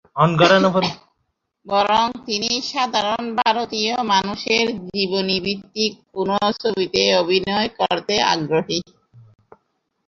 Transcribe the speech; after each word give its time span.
বরং 1.65 2.05
তিনি 2.25 2.51
সাধারণ 2.71 3.23
ভারতীয় 3.39 3.93
মানুষের 4.11 4.65
জীবনীভিত্তিক 4.89 5.91
কোনো 6.13 6.37
ছবিতে 6.59 7.01
অভিনয় 7.21 7.69
করতে 7.79 8.15
আগ্রহী। 8.33 8.79